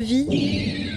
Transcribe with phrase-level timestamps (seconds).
[0.00, 0.92] Vie.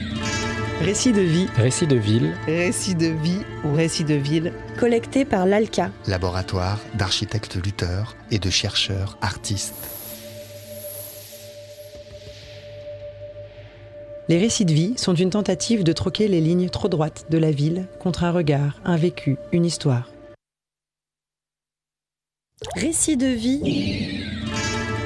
[0.80, 1.48] Récit de vie.
[1.55, 2.35] Récit de ville.
[2.46, 4.54] Récit de vie ou récit de ville.
[4.77, 5.89] Collecté par l'ALCA.
[6.05, 9.90] Laboratoire d'architectes lutteurs et de chercheurs artistes.
[14.29, 17.49] Les récits de vie sont une tentative de troquer les lignes trop droites de la
[17.49, 20.11] ville contre un regard, un vécu, une histoire.
[22.75, 24.20] Récit de vie.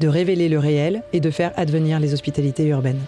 [0.00, 3.00] de révéler le réel et de faire advenir les hospitalités urbaines.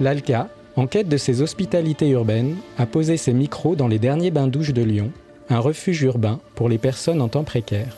[0.00, 4.72] L'ALCA, en quête de ces hospitalités urbaines, a posé ses micros dans les derniers bains-douches
[4.72, 5.12] de Lyon,
[5.50, 7.94] un refuge urbain pour les personnes en temps précaire.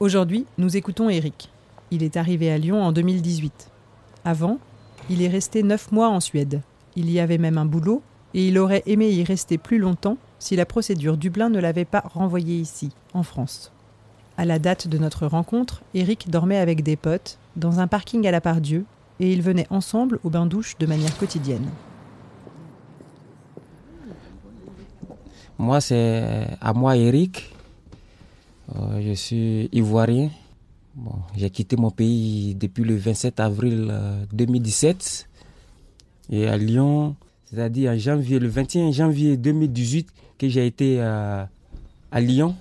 [0.00, 1.50] Aujourd'hui, nous écoutons Eric.
[1.90, 3.70] Il est arrivé à Lyon en 2018.
[4.24, 4.58] Avant,
[5.10, 6.60] il est resté neuf mois en Suède.
[6.96, 8.02] Il y avait même un boulot
[8.34, 12.00] et il aurait aimé y rester plus longtemps si la procédure Dublin ne l'avait pas
[12.00, 13.72] renvoyé ici, en France.
[14.36, 18.30] À la date de notre rencontre, Eric dormait avec des potes dans un parking à
[18.30, 18.84] la Part-Dieu
[19.20, 21.68] et ils venaient ensemble au bain-douche de manière quotidienne.
[25.58, 27.52] Moi, c'est à moi, Eric.
[28.76, 30.30] Euh, je suis ivoirien.
[30.94, 35.28] Bon, j'ai quitté mon pays depuis le 27 avril euh, 2017.
[36.30, 37.16] Et à Lyon,
[37.50, 41.48] c'est-à-dire janvier, le 21 janvier 2018, que j'ai été à,
[42.10, 42.54] à Lyon.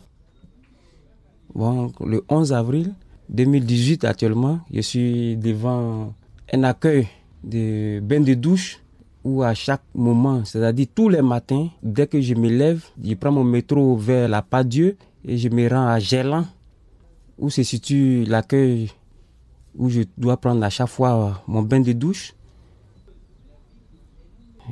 [1.54, 2.94] Bon, le 11 avril
[3.30, 6.14] 2018, actuellement, je suis devant
[6.54, 7.08] un accueil
[7.44, 8.80] de bain de douche
[9.24, 13.32] où à chaque moment, c'est-à-dire tous les matins, dès que je me lève, je prends
[13.32, 16.46] mon métro vers la Pas-Dieu et je me rends à Gélan,
[17.38, 18.90] où se situe l'accueil
[19.78, 22.34] où je dois prendre à chaque fois mon bain de douche.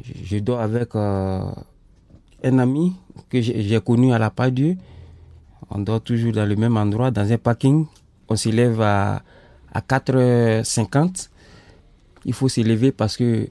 [0.04, 1.42] Je dors avec euh,
[2.44, 2.94] un ami
[3.30, 4.78] que j'ai connu à la Pas-Dieu.
[5.70, 7.86] On dort toujours dans le même endroit, dans un parking.
[8.30, 9.22] On se lève à,
[9.74, 11.30] à 4h50.
[12.26, 13.50] Il faut se lever parce que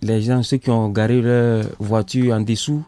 [0.00, 2.84] les gens, ceux qui ont garé leur voiture en dessous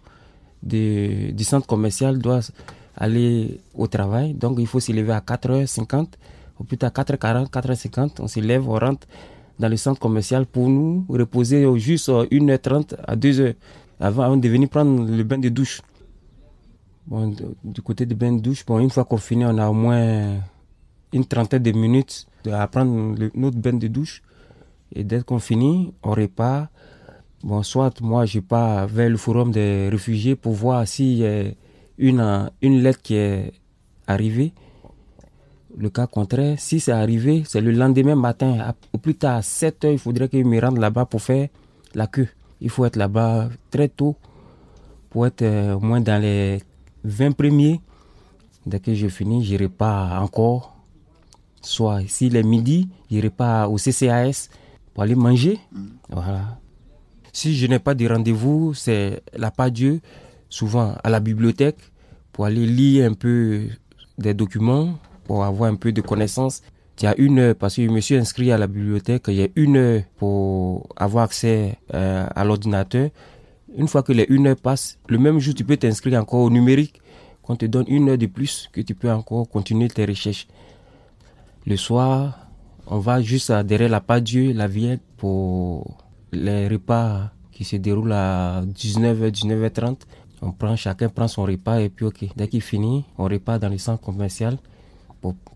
[0.63, 2.51] de, du centre commercial doivent
[2.97, 4.35] aller au travail.
[4.35, 6.07] Donc il faut se lever à 4h50,
[6.59, 8.21] ou plutôt à 4h40, 4h50.
[8.21, 9.07] On se lève, on rentre
[9.59, 13.55] dans le centre commercial pour nous reposer juste 1h30 à 2h
[14.01, 15.81] avant de venir prendre le bain de douche.
[17.63, 20.39] Du côté du bain de douche, bon, une fois qu'on finit, on a au moins
[21.13, 24.23] une trentaine de minutes à prendre notre bain de douche.
[24.93, 26.69] Et dès qu'on finit, on repart.
[27.43, 31.45] Bon, soit moi, je pars vers le forum des réfugiés pour voir s'il y a
[31.99, 33.53] une, une lettre qui est
[34.07, 34.55] arrivée.
[35.77, 39.85] Le cas contraire, si c'est arrivé, c'est le lendemain matin, au plus tard à 7
[39.85, 41.49] heures, il faudrait que je me rende là-bas pour faire
[41.95, 42.29] la queue.
[42.61, 44.17] Il faut être là-bas très tôt
[45.11, 46.63] pour être au moins dans les
[47.03, 47.81] 20 premiers.
[48.67, 50.77] Dès que je finis, je repars encore.
[51.61, 54.49] Soit s'il est midi, je repars au CCAS
[54.93, 55.59] pour aller manger.
[56.09, 56.59] Voilà.
[57.33, 60.01] Si je n'ai pas de rendez-vous, c'est la pas Dieu,
[60.49, 61.79] souvent à la bibliothèque,
[62.33, 63.67] pour aller lire un peu
[64.19, 66.63] des documents, pour avoir un peu de connaissances.
[67.01, 69.35] Il y a une heure, parce que je me suis inscrit à la bibliothèque, il
[69.35, 73.11] y a une heure pour avoir accès euh, à l'ordinateur.
[73.77, 76.51] Une fois que les une heure passent, le même jour, tu peux t'inscrire encore au
[76.51, 77.01] numérique,
[77.43, 80.47] qu'on te donne une heure de plus, que tu peux encore continuer tes recherches.
[81.67, 82.49] Le soir,
[82.87, 85.97] on va juste derrière la pas Dieu, la Viette, pour
[86.31, 89.97] les repas qui se déroulent à 19h, 19h30.
[90.43, 93.69] On prend, chacun prend son repas et puis ok, dès qu'il finit, on repart dans
[93.69, 94.59] le centre commercial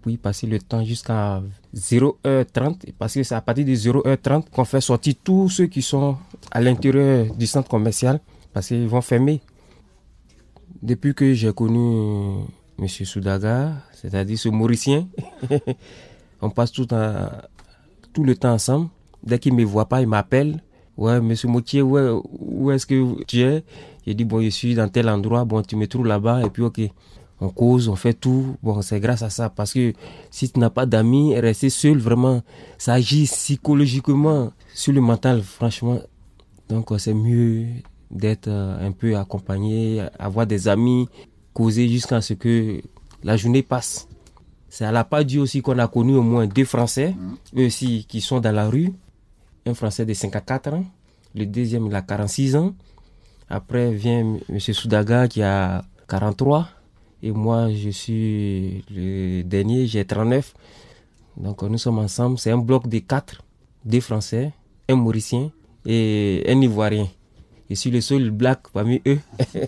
[0.03, 1.43] puis passer le temps jusqu'à
[1.75, 6.17] 0h30 parce que c'est à partir de 0h30 qu'on fait sortir tous ceux qui sont
[6.51, 8.21] à l'intérieur du centre commercial
[8.53, 9.41] parce qu'ils vont fermer.
[10.83, 12.45] Depuis que j'ai connu
[12.79, 12.89] M.
[12.89, 15.09] Soudaga, c'est-à-dire ce Mauricien,
[16.41, 18.89] on passe tout, le temps ensemble.
[19.23, 20.63] Dès qu'il ne me voit pas, il m'appelle.
[20.97, 23.65] Ouais, monsieur Moutier, où est-ce que tu es?
[24.07, 26.63] Il dit, bon, je suis dans tel endroit, bon, tu me trouves là-bas, et puis
[26.63, 26.81] ok.
[27.41, 28.57] On cause, on fait tout.
[28.63, 29.49] Bon, c'est grâce à ça.
[29.49, 29.93] Parce que
[30.31, 32.43] si tu n'as pas d'amis, rester seul, vraiment,
[32.79, 36.01] ça agit psychologiquement sur le mental, franchement.
[36.69, 37.67] Donc, c'est mieux
[38.11, 41.09] d'être un peu accompagné, avoir des amis,
[41.53, 42.81] causer jusqu'à ce que
[43.23, 44.09] la journée passe.
[44.69, 47.15] C'est à la pas Dieu aussi qu'on a connu au moins deux Français,
[47.57, 48.93] eux aussi, qui sont dans la rue.
[49.67, 50.85] Un Français de 54 ans,
[51.35, 52.75] le deuxième, il a 46 ans.
[53.51, 54.61] Après vient M.
[54.61, 56.69] Soudaga qui a 43.
[57.23, 60.55] Et moi, je suis le dernier, j'ai 39.
[61.37, 62.39] Donc nous sommes ensemble.
[62.39, 63.43] C'est un bloc de quatre,
[63.85, 64.53] deux Français,
[64.89, 65.51] un Mauricien
[65.85, 67.09] et un Ivoirien.
[67.69, 69.19] Je suis le seul black parmi eux.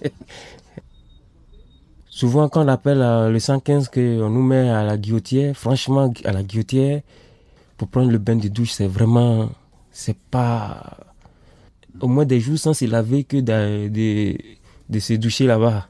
[2.09, 6.33] Souvent, quand on appelle euh, le 115, qu'on nous met à la guillotière, franchement, à
[6.33, 7.03] la guillotière,
[7.77, 9.49] pour prendre le bain de douche, c'est vraiment,
[9.91, 10.99] c'est pas,
[12.01, 15.90] au moins des jours sans se laver que de se doucher là-bas.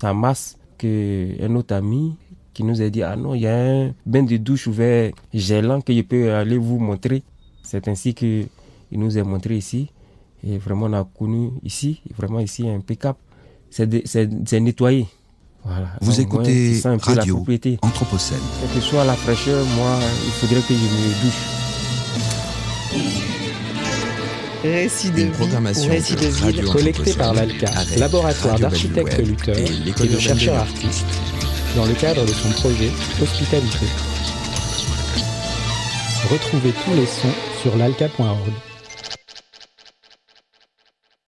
[0.00, 2.16] Ça masse que un autre ami
[2.52, 5.80] qui nous a dit, ah non, il y a un bain de douche ouvert gélant
[5.80, 7.22] que je peux aller vous montrer.
[7.62, 8.48] C'est ainsi qu'il
[8.92, 9.90] nous a montré ici.
[10.46, 13.18] Et vraiment, on a connu ici, vraiment ici, impeccable.
[13.70, 15.06] C'est nettoyé.
[15.64, 15.88] Voilà.
[16.00, 17.78] Vous Donc, écoutez moi, un la Radio propriété.
[17.82, 18.38] Anthropocène.
[18.60, 21.42] Quelle que soit la fraîcheur, moi, il faudrait que je me douche.
[24.72, 26.44] Récit de Une vie programmation ou récit de de ville.
[26.44, 31.06] Radio Collecté par l'ALCA, laboratoire d'architectes lutteurs et et de chercheurs artistes,
[31.76, 32.90] dans le cadre de son projet
[33.22, 33.86] Hospitalité.
[36.30, 38.75] Retrouvez tous les sons sur l'alca.org.